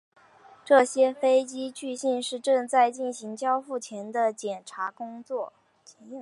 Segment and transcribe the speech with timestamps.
[0.65, 5.53] 这些飞机据信是正在进行交付前的检验工作。